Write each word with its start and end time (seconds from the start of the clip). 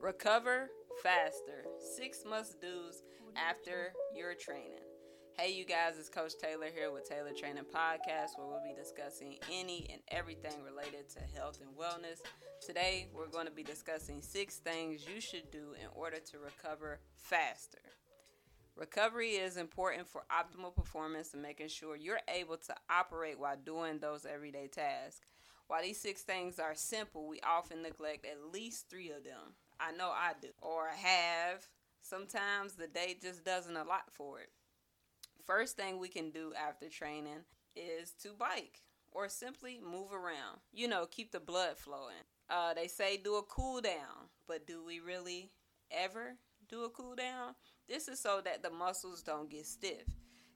Recover 0.00 0.70
faster. 1.02 1.64
Six 1.96 2.24
must 2.28 2.60
do's 2.60 3.02
after 3.34 3.92
your 4.14 4.34
training. 4.34 4.84
Hey, 5.38 5.52
you 5.52 5.64
guys, 5.64 5.98
it's 5.98 6.08
Coach 6.08 6.32
Taylor 6.40 6.68
here 6.72 6.92
with 6.92 7.08
Taylor 7.08 7.32
Training 7.32 7.64
Podcast, 7.64 8.36
where 8.36 8.46
we'll 8.46 8.62
be 8.62 8.74
discussing 8.74 9.36
any 9.52 9.88
and 9.90 10.00
everything 10.08 10.62
related 10.62 11.08
to 11.10 11.20
health 11.36 11.60
and 11.60 11.76
wellness. 11.76 12.20
Today, 12.64 13.08
we're 13.12 13.26
going 13.26 13.46
to 13.46 13.52
be 13.52 13.62
discussing 13.62 14.22
six 14.22 14.56
things 14.56 15.06
you 15.12 15.20
should 15.20 15.50
do 15.50 15.74
in 15.80 15.88
order 15.94 16.18
to 16.30 16.38
recover 16.38 17.00
faster. 17.16 17.78
Recovery 18.76 19.30
is 19.30 19.56
important 19.56 20.06
for 20.06 20.24
optimal 20.30 20.74
performance 20.74 21.32
and 21.32 21.42
making 21.42 21.68
sure 21.68 21.96
you're 21.96 22.20
able 22.28 22.58
to 22.58 22.74
operate 22.90 23.38
while 23.38 23.56
doing 23.56 23.98
those 23.98 24.26
everyday 24.26 24.68
tasks. 24.68 25.20
While 25.66 25.82
these 25.82 26.00
six 26.00 26.22
things 26.22 26.58
are 26.58 26.74
simple, 26.74 27.26
we 27.26 27.40
often 27.40 27.82
neglect 27.82 28.24
at 28.24 28.52
least 28.52 28.88
three 28.88 29.10
of 29.10 29.24
them. 29.24 29.54
I 29.80 29.92
know 29.92 30.08
I 30.08 30.32
do, 30.40 30.48
or 30.60 30.88
have. 30.88 31.66
Sometimes 32.02 32.74
the 32.74 32.86
day 32.86 33.16
just 33.20 33.44
doesn't 33.44 33.76
allot 33.76 34.12
for 34.12 34.40
it. 34.40 34.50
First 35.44 35.76
thing 35.76 35.98
we 35.98 36.08
can 36.08 36.30
do 36.30 36.52
after 36.54 36.88
training 36.88 37.44
is 37.74 38.12
to 38.22 38.30
bike 38.38 38.80
or 39.12 39.28
simply 39.28 39.80
move 39.82 40.12
around. 40.12 40.60
You 40.72 40.88
know, 40.88 41.06
keep 41.06 41.32
the 41.32 41.40
blood 41.40 41.76
flowing. 41.78 42.14
Uh, 42.48 42.74
they 42.74 42.86
say 42.86 43.16
do 43.16 43.36
a 43.36 43.42
cool 43.42 43.80
down, 43.80 44.30
but 44.46 44.66
do 44.66 44.84
we 44.84 45.00
really 45.00 45.50
ever 45.90 46.36
do 46.68 46.84
a 46.84 46.90
cool 46.90 47.14
down? 47.16 47.54
This 47.88 48.08
is 48.08 48.20
so 48.20 48.40
that 48.44 48.62
the 48.62 48.70
muscles 48.70 49.22
don't 49.22 49.50
get 49.50 49.66
stiff. 49.66 50.06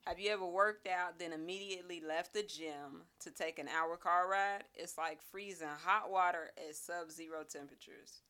Have 0.06 0.18
you 0.18 0.30
ever 0.30 0.46
worked 0.46 0.88
out, 0.88 1.18
then 1.18 1.32
immediately 1.32 2.00
left 2.00 2.32
the 2.32 2.42
gym 2.42 3.02
to 3.20 3.30
take 3.30 3.58
an 3.58 3.68
hour 3.68 3.96
car 3.96 4.28
ride? 4.28 4.64
It's 4.74 4.96
like 4.96 5.20
freezing 5.20 5.68
hot 5.84 6.10
water 6.10 6.50
at 6.56 6.74
sub 6.74 7.10
zero 7.10 7.44
temperatures. 7.48 8.22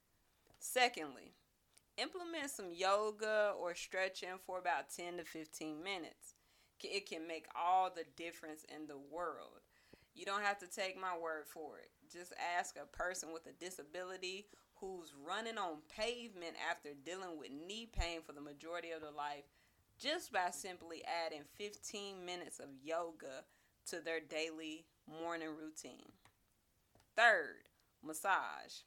Secondly, 0.60 1.32
implement 1.96 2.50
some 2.50 2.70
yoga 2.70 3.54
or 3.58 3.74
stretching 3.74 4.38
for 4.46 4.58
about 4.58 4.90
10 4.94 5.16
to 5.16 5.24
15 5.24 5.82
minutes. 5.82 6.34
It 6.82 7.08
can 7.08 7.26
make 7.26 7.46
all 7.58 7.90
the 7.90 8.04
difference 8.16 8.64
in 8.74 8.86
the 8.86 8.98
world. 8.98 9.60
You 10.14 10.26
don't 10.26 10.42
have 10.42 10.58
to 10.58 10.66
take 10.66 11.00
my 11.00 11.16
word 11.16 11.44
for 11.46 11.78
it. 11.78 11.90
Just 12.12 12.34
ask 12.58 12.76
a 12.76 12.86
person 12.96 13.32
with 13.32 13.46
a 13.46 13.64
disability 13.64 14.46
who's 14.76 15.14
running 15.26 15.56
on 15.56 15.78
pavement 15.94 16.56
after 16.70 16.90
dealing 17.04 17.38
with 17.38 17.50
knee 17.50 17.88
pain 17.90 18.20
for 18.24 18.32
the 18.32 18.40
majority 18.40 18.90
of 18.90 19.00
their 19.00 19.10
life 19.10 19.44
just 19.98 20.32
by 20.32 20.50
simply 20.50 21.02
adding 21.26 21.42
15 21.56 22.24
minutes 22.24 22.58
of 22.58 22.68
yoga 22.82 23.44
to 23.86 24.00
their 24.00 24.20
daily 24.20 24.84
morning 25.22 25.50
routine. 25.58 26.12
Third, 27.16 27.68
massage. 28.02 28.82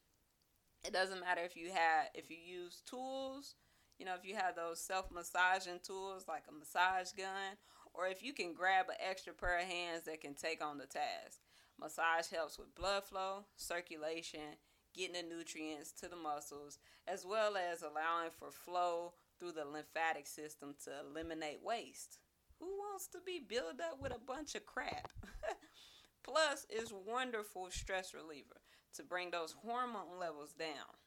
It 0.86 0.92
doesn't 0.92 1.22
matter 1.22 1.42
if 1.44 1.56
you 1.56 1.72
have 1.72 2.08
if 2.14 2.30
you 2.30 2.38
use 2.38 2.82
tools, 2.86 3.56
you 3.98 4.06
know, 4.06 4.16
if 4.16 4.26
you 4.26 4.36
have 4.36 4.56
those 4.56 4.82
self-massaging 4.82 5.80
tools 5.84 6.26
like 6.28 6.44
a 6.50 6.52
massage 6.52 7.12
gun 7.12 7.58
or 7.94 8.08
if 8.08 8.24
you 8.24 8.34
can 8.34 8.54
grab 8.54 8.88
an 8.90 8.96
extra 9.00 9.34
pair 9.34 9.60
of 9.60 9.66
hands 9.66 10.04
that 10.06 10.22
can 10.22 10.34
take 10.34 10.64
on 10.64 10.78
the 10.78 10.86
task. 10.86 11.40
Massage 11.80 12.28
helps 12.28 12.58
with 12.58 12.76
blood 12.76 13.04
flow, 13.04 13.46
circulation, 13.56 14.58
getting 14.96 15.14
the 15.14 15.36
nutrients 15.36 15.92
to 15.92 16.08
the 16.08 16.16
muscles, 16.16 16.80
as 17.08 17.26
well 17.26 17.56
as 17.56 17.82
allowing 17.82 18.32
for 18.32 18.52
flow 18.52 19.14
through 19.40 19.52
the 19.52 19.66
lymphatic 19.66 20.28
system 20.28 20.76
to 20.84 20.92
eliminate 21.08 21.60
waste. 21.64 22.20
Who 22.60 22.68
wants 22.68 23.08
to 23.08 23.20
be 23.26 23.40
built 23.40 23.80
up 23.82 24.02
with 24.02 24.14
a 24.14 24.20
bunch 24.20 24.56
of 24.56 24.66
crap? 24.66 25.12
Plus, 26.24 26.66
it's 26.70 26.94
wonderful 27.06 27.68
stress 27.70 28.14
reliever 28.14 28.63
to 28.96 29.04
bring 29.04 29.32
those 29.32 29.56
hormone 29.64 30.20
levels 30.20 30.54
down. 30.54 30.98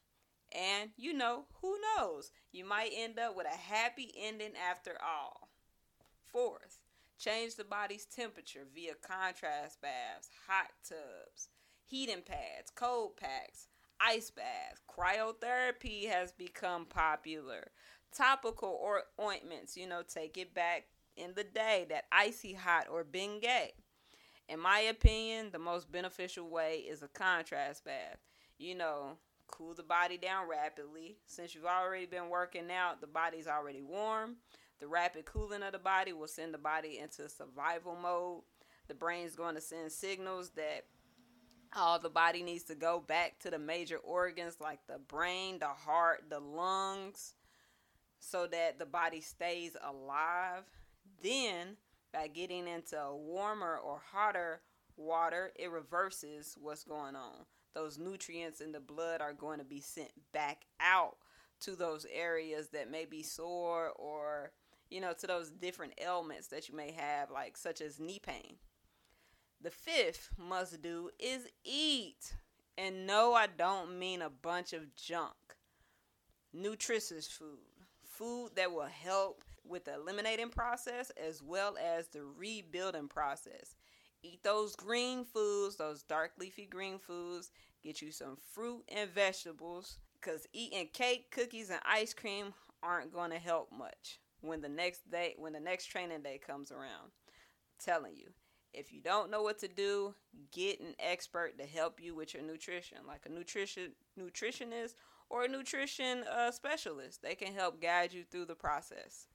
And 0.51 0.91
you 0.95 1.13
know, 1.13 1.45
who 1.61 1.77
knows? 1.97 2.31
You 2.51 2.65
might 2.65 2.91
end 2.95 3.19
up 3.19 3.35
with 3.35 3.47
a 3.47 3.57
happy 3.57 4.13
ending 4.17 4.53
after 4.69 4.91
all. 5.03 5.49
Fourth, 6.31 6.79
change 7.17 7.55
the 7.55 7.63
body's 7.63 8.05
temperature 8.05 8.65
via 8.73 8.93
contrast 8.95 9.81
baths, 9.81 10.29
hot 10.47 10.71
tubs, 10.87 11.49
heating 11.85 12.21
pads, 12.25 12.71
cold 12.73 13.17
packs, 13.17 13.67
ice 13.99 14.29
baths. 14.29 14.81
Cryotherapy 14.89 16.09
has 16.09 16.31
become 16.31 16.85
popular. 16.85 17.71
Topical 18.15 18.79
or 18.81 19.03
ointments, 19.21 19.75
you 19.75 19.87
know, 19.87 20.01
take 20.07 20.37
it 20.37 20.53
back 20.53 20.85
in 21.15 21.33
the 21.35 21.43
day, 21.43 21.85
that 21.89 22.05
icy 22.11 22.53
hot 22.53 22.87
or 22.89 23.03
Bengay. 23.03 23.71
In 24.49 24.59
my 24.59 24.79
opinion, 24.79 25.49
the 25.51 25.59
most 25.59 25.91
beneficial 25.91 26.49
way 26.49 26.85
is 26.87 27.03
a 27.03 27.07
contrast 27.09 27.83
bath. 27.83 28.17
You 28.57 28.75
know, 28.75 29.17
cool 29.47 29.73
the 29.73 29.83
body 29.83 30.17
down 30.17 30.47
rapidly. 30.49 31.17
Since 31.25 31.53
you've 31.53 31.65
already 31.65 32.05
been 32.05 32.29
working 32.29 32.71
out, 32.71 33.01
the 33.01 33.07
body's 33.07 33.47
already 33.47 33.81
warm. 33.81 34.37
The 34.79 34.87
rapid 34.87 35.25
cooling 35.25 35.63
of 35.63 35.71
the 35.73 35.79
body 35.79 36.13
will 36.13 36.27
send 36.27 36.53
the 36.53 36.59
body 36.59 36.99
into 36.99 37.27
survival 37.27 37.95
mode. 37.95 38.43
The 38.87 38.93
brain's 38.93 39.35
going 39.35 39.55
to 39.55 39.61
send 39.61 39.91
signals 39.91 40.51
that 40.51 40.85
all 41.75 41.99
the 41.99 42.09
body 42.09 42.43
needs 42.43 42.63
to 42.65 42.75
go 42.75 42.99
back 42.99 43.39
to 43.39 43.49
the 43.49 43.59
major 43.59 43.97
organs 43.97 44.57
like 44.61 44.79
the 44.87 44.99
brain, 44.99 45.59
the 45.59 45.67
heart, 45.67 46.25
the 46.29 46.39
lungs, 46.39 47.33
so 48.19 48.47
that 48.47 48.79
the 48.79 48.85
body 48.85 49.19
stays 49.19 49.75
alive. 49.83 50.63
Then, 51.21 51.77
by 52.13 52.27
getting 52.27 52.67
into 52.67 52.97
warmer 53.13 53.77
or 53.77 54.01
hotter 54.11 54.61
water, 54.95 55.51
it 55.55 55.71
reverses 55.71 56.55
what's 56.59 56.83
going 56.83 57.15
on. 57.15 57.45
Those 57.73 57.97
nutrients 57.97 58.61
in 58.61 58.71
the 58.71 58.79
blood 58.79 59.21
are 59.21 59.33
going 59.33 59.59
to 59.59 59.65
be 59.65 59.81
sent 59.81 60.11
back 60.33 60.65
out 60.79 61.17
to 61.61 61.75
those 61.75 62.05
areas 62.11 62.69
that 62.69 62.91
may 62.91 63.05
be 63.05 63.23
sore 63.23 63.91
or, 63.95 64.51
you 64.89 64.99
know, 64.99 65.13
to 65.13 65.27
those 65.27 65.51
different 65.51 65.93
ailments 66.01 66.47
that 66.47 66.69
you 66.69 66.75
may 66.75 66.91
have, 66.91 67.29
like 67.29 67.57
such 67.57 67.81
as 67.81 67.99
knee 67.99 68.19
pain. 68.19 68.55
The 69.61 69.71
fifth 69.71 70.29
must 70.37 70.81
do 70.81 71.09
is 71.19 71.47
eat. 71.63 72.35
And 72.77 73.07
no, 73.07 73.33
I 73.33 73.47
don't 73.47 73.97
mean 73.97 74.21
a 74.21 74.29
bunch 74.29 74.73
of 74.73 74.95
junk. 74.95 75.33
Nutritious 76.53 77.27
food. 77.27 77.57
Food 78.03 78.51
that 78.55 78.71
will 78.71 78.85
help 78.85 79.43
with 79.69 79.85
the 79.85 79.95
eliminating 79.95 80.49
process 80.49 81.11
as 81.11 81.41
well 81.41 81.75
as 81.77 82.07
the 82.07 82.23
rebuilding 82.23 83.07
process. 83.07 83.75
Eat 84.23 84.43
those 84.43 84.75
green 84.75 85.25
foods, 85.25 85.77
those 85.77 86.03
dark 86.03 86.31
leafy 86.39 86.65
green 86.65 86.99
foods. 86.99 87.51
Get 87.83 88.01
you 88.01 88.11
some 88.11 88.37
fruit 88.53 88.83
and 88.89 89.09
vegetables 89.09 89.99
because 90.19 90.47
eating 90.51 90.89
cake, 90.91 91.31
cookies, 91.31 91.69
and 91.69 91.79
ice 91.85 92.13
cream 92.13 92.53
aren't 92.81 93.13
going 93.13 93.31
to 93.31 93.39
help 93.39 93.71
much 93.71 94.19
when 94.41 94.61
the 94.61 94.69
next 94.69 95.09
day, 95.09 95.35
when 95.37 95.53
the 95.53 95.59
next 95.59 95.85
training 95.85 96.23
day 96.23 96.39
comes 96.45 96.71
around. 96.71 97.11
I'm 97.11 97.79
telling 97.79 98.15
you, 98.15 98.29
if 98.73 98.91
you 98.91 99.01
don't 99.01 99.31
know 99.31 99.41
what 99.41 99.59
to 99.59 99.67
do, 99.67 100.13
get 100.51 100.79
an 100.79 100.95
expert 100.99 101.57
to 101.57 101.65
help 101.65 101.99
you 102.01 102.15
with 102.15 102.33
your 102.33 102.43
nutrition, 102.43 102.99
like 103.07 103.21
a 103.25 103.29
nutrition 103.29 103.93
nutritionist 104.19 104.95
or 105.29 105.43
a 105.43 105.47
nutrition 105.47 106.23
uh, 106.31 106.51
specialist. 106.51 107.21
They 107.21 107.35
can 107.35 107.53
help 107.53 107.81
guide 107.81 108.13
you 108.13 108.23
through 108.23 108.45
the 108.45 108.55
process. 108.55 109.27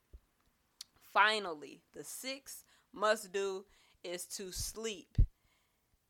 Finally, 1.12 1.82
the 1.92 2.04
sixth 2.04 2.64
must 2.92 3.32
do 3.32 3.64
is 4.02 4.24
to 4.24 4.50
sleep. 4.52 5.18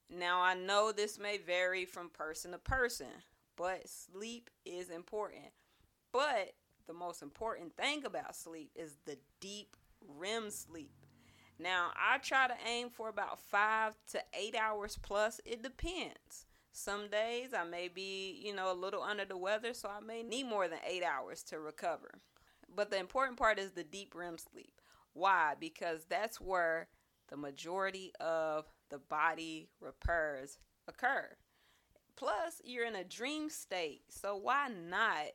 Now, 0.09 0.41
I 0.41 0.55
know 0.55 0.93
this 0.93 1.19
may 1.19 1.39
vary 1.39 1.85
from 1.85 2.11
person 2.11 2.53
to 2.53 2.59
person, 2.59 3.09
but 3.57 3.89
sleep 3.89 4.51
is 4.65 4.91
important. 4.91 5.53
But 6.13 6.53
the 6.87 6.93
most 6.93 7.23
important 7.23 7.75
thing 7.77 8.05
about 8.05 8.37
sleep 8.37 8.71
is 8.75 8.97
the 9.05 9.19
deep 9.41 9.77
REM 10.07 10.51
sleep. 10.51 10.95
Now, 11.59 11.91
I 11.97 12.19
try 12.19 12.49
to 12.49 12.55
aim 12.69 12.91
for 12.91 13.09
about 13.09 13.39
five 13.39 13.95
to 14.11 14.21
eight 14.35 14.57
hours 14.57 14.99
plus. 15.01 15.41
It 15.45 15.63
depends. 15.63 16.47
Some 16.73 17.09
days 17.09 17.51
I 17.57 17.65
may 17.65 17.89
be, 17.89 18.41
you 18.45 18.55
know, 18.55 18.73
a 18.73 18.75
little 18.75 19.03
under 19.03 19.25
the 19.25 19.37
weather, 19.37 19.75
so 19.75 19.89
I 19.89 20.01
may 20.01 20.23
need 20.23 20.45
more 20.45 20.69
than 20.69 20.79
eight 20.87 21.03
hours 21.03 21.43
to 21.45 21.59
recover. 21.59 22.21
But 22.75 22.91
the 22.91 22.99
important 22.99 23.39
part 23.39 23.59
is 23.59 23.73
the 23.73 23.85
deep 23.85 24.15
REM 24.15 24.39
sleep. 24.39 24.82
Why? 25.15 25.55
Because 25.59 26.05
that's 26.09 26.41
where 26.41 26.89
the 27.29 27.37
majority 27.37 28.13
of 28.21 28.67
the 28.91 28.99
body 28.99 29.69
repairs 29.81 30.59
occur. 30.89 31.29
Plus, 32.17 32.61
you're 32.65 32.87
in 32.87 32.97
a 32.97 33.05
dream 33.05 33.49
state, 33.49 34.03
so 34.09 34.37
why 34.37 34.69
not 34.69 35.29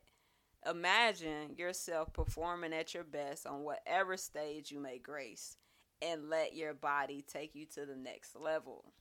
imagine 0.69 1.55
yourself 1.55 2.13
performing 2.13 2.73
at 2.73 2.93
your 2.93 3.03
best 3.03 3.47
on 3.47 3.63
whatever 3.63 4.17
stage 4.17 4.71
you 4.71 4.79
may 4.79 4.97
grace? 4.99 5.57
and 6.01 6.29
let 6.29 6.55
your 6.55 6.73
body 6.73 7.23
take 7.27 7.55
you 7.55 7.65
to 7.65 7.85
the 7.85 7.95
next 7.95 8.35
level. 8.35 8.93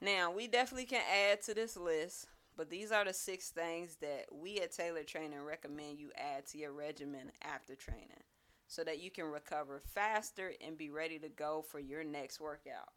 Now, 0.00 0.30
we 0.30 0.46
definitely 0.46 0.86
can 0.86 1.02
add 1.30 1.42
to 1.42 1.54
this 1.54 1.76
list, 1.76 2.26
but 2.56 2.70
these 2.70 2.92
are 2.92 3.04
the 3.04 3.12
six 3.12 3.50
things 3.50 3.96
that 4.00 4.26
we 4.32 4.60
at 4.60 4.72
Taylor 4.72 5.02
Training 5.02 5.42
recommend 5.42 5.98
you 5.98 6.10
add 6.16 6.46
to 6.46 6.58
your 6.58 6.72
regimen 6.72 7.32
after 7.42 7.74
training 7.74 8.22
so 8.68 8.84
that 8.84 9.00
you 9.00 9.10
can 9.10 9.24
recover 9.24 9.80
faster 9.80 10.52
and 10.64 10.78
be 10.78 10.90
ready 10.90 11.18
to 11.18 11.28
go 11.28 11.64
for 11.66 11.80
your 11.80 12.04
next 12.04 12.38
workout. 12.40 12.92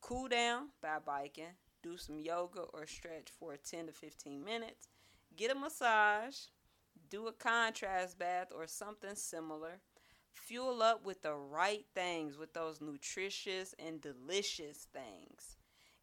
Cool 0.00 0.28
down 0.28 0.68
by 0.82 0.98
biking, 1.04 1.54
do 1.82 1.96
some 1.96 2.18
yoga 2.18 2.60
or 2.60 2.86
stretch 2.86 3.30
for 3.38 3.56
10 3.56 3.86
to 3.86 3.92
15 3.92 4.44
minutes, 4.44 4.88
get 5.36 5.52
a 5.52 5.54
massage, 5.54 6.36
do 7.08 7.28
a 7.28 7.32
contrast 7.32 8.18
bath 8.18 8.48
or 8.54 8.66
something 8.66 9.14
similar. 9.14 9.80
Fuel 10.32 10.82
up 10.82 11.04
with 11.04 11.22
the 11.22 11.34
right 11.34 11.84
things, 11.94 12.36
with 12.36 12.52
those 12.54 12.80
nutritious 12.80 13.74
and 13.78 14.00
delicious 14.00 14.86
things. 14.92 15.56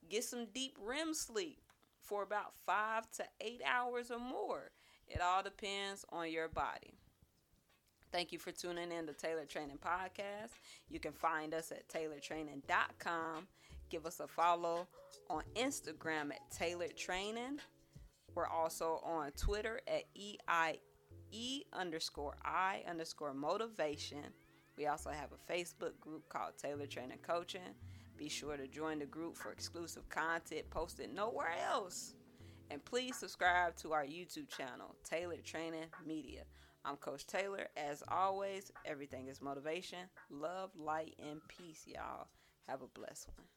Get 0.09 0.23
some 0.23 0.47
deep 0.53 0.77
REM 0.81 1.13
sleep 1.13 1.61
for 2.01 2.23
about 2.23 2.53
five 2.65 3.09
to 3.13 3.25
eight 3.41 3.61
hours 3.65 4.11
or 4.11 4.19
more. 4.19 4.71
It 5.07 5.21
all 5.21 5.43
depends 5.43 6.05
on 6.09 6.31
your 6.31 6.47
body. 6.47 6.93
Thank 8.11 8.31
you 8.31 8.39
for 8.39 8.51
tuning 8.51 8.91
in 8.91 9.05
to 9.07 9.13
Taylor 9.13 9.45
Training 9.45 9.79
Podcast. 9.83 10.51
You 10.89 10.99
can 10.99 11.11
find 11.11 11.53
us 11.53 11.71
at 11.71 11.87
taylortraining.com. 11.89 13.47
Give 13.89 14.05
us 14.05 14.19
a 14.19 14.27
follow 14.27 14.87
on 15.29 15.43
Instagram 15.55 16.31
at 16.31 16.49
Taylor 16.49 16.87
Training. 16.95 17.59
We're 18.33 18.47
also 18.47 19.01
on 19.03 19.31
Twitter 19.31 19.81
at 19.87 20.03
EIE 20.15 21.63
underscore 21.73 22.35
I 22.45 22.83
underscore 22.87 23.33
motivation. 23.33 24.23
We 24.77 24.87
also 24.87 25.09
have 25.09 25.29
a 25.31 25.51
Facebook 25.51 25.99
group 25.99 26.29
called 26.29 26.53
Taylor 26.57 26.85
Training 26.85 27.19
Coaching. 27.27 27.75
Be 28.15 28.29
sure 28.29 28.55
to 28.55 28.67
join 28.67 28.99
the 28.99 29.05
group 29.05 29.35
for 29.35 29.51
exclusive 29.51 30.07
content 30.09 30.69
posted 30.69 31.13
nowhere 31.13 31.53
else. 31.69 32.13
And 32.69 32.83
please 32.83 33.15
subscribe 33.15 33.75
to 33.77 33.93
our 33.93 34.05
YouTube 34.05 34.49
channel, 34.49 34.95
Taylor 35.03 35.37
Training 35.43 35.85
Media. 36.05 36.43
I'm 36.87 36.95
Coach 36.95 37.27
Taylor. 37.27 37.67
As 37.75 38.01
always, 38.07 38.71
everything 38.85 39.27
is 39.27 39.41
motivation, 39.41 39.99
love, 40.29 40.71
light, 40.79 41.15
and 41.19 41.41
peace, 41.49 41.83
y'all. 41.85 42.27
Have 42.69 42.81
a 42.81 42.87
blessed 42.87 43.27
one. 43.35 43.56